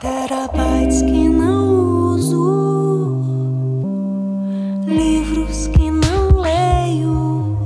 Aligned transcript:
Terabytes 0.00 1.02
que 1.02 1.28
não 1.28 2.14
uso, 2.14 3.20
livros 4.86 5.66
que 5.66 5.90
não 5.90 6.40
leio, 6.40 7.58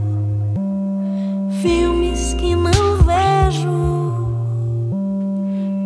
filmes 1.62 2.34
que 2.34 2.56
não 2.56 2.96
vejo, 3.04 3.70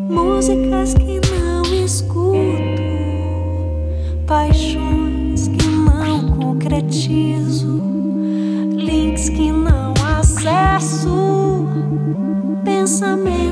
músicas 0.09 0.95
que 0.95 1.21
não 1.31 1.65
escuto, 1.85 2.39
paixões 4.27 5.49
que 5.49 5.67
não 5.67 6.31
concretizo, 6.31 7.79
links 8.75 9.29
que 9.29 9.53
não 9.53 9.93
acesso, 10.19 11.67
pensamentos 12.65 13.48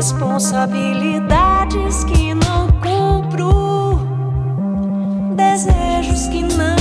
responsabilidades 0.00 2.04
que 2.04 2.32
não 2.32 2.68
cumpro, 2.80 4.00
desejos 5.36 6.26
que 6.28 6.42
não 6.42 6.79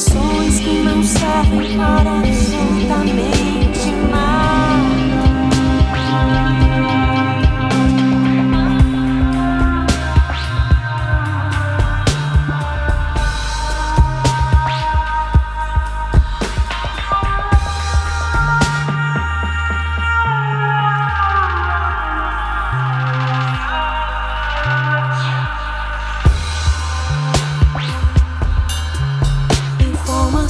informações 0.00 0.60
que 0.60 0.82
não 0.82 1.02
servem 1.02 1.76
para 1.76 2.29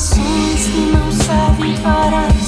Informações 0.00 0.66
que 0.68 0.80
não 0.92 1.12
servem 1.12 1.76
para 1.82 2.39